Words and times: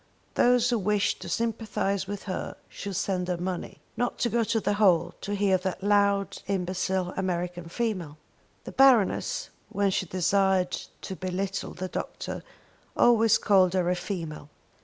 Those 0.33 0.71
who 0.71 0.79
wished 0.79 1.21
to 1.21 1.29
sympathise 1.29 2.07
with 2.07 2.23
her 2.23 2.55
should 2.67 2.95
send 2.95 3.27
her 3.27 3.37
money, 3.37 3.77
not 3.95 4.25
go 4.31 4.43
to 4.43 4.59
the 4.59 4.73
hall 4.73 5.13
to 5.21 5.35
hear 5.35 5.59
that 5.59 5.83
loud 5.83 6.41
imbecile 6.47 7.13
American 7.15 7.69
female! 7.69 8.17
The 8.63 8.71
Baroness, 8.71 9.51
when 9.69 9.91
she 9.91 10.07
desired 10.07 10.71
to 11.03 11.15
be 11.15 11.27
little 11.29 11.75
the 11.75 11.87
doctor, 11.87 12.41
always 12.97 13.37
called 13.37 13.75
her 13.75 13.91
a 13.91 13.95
female. 13.95 14.49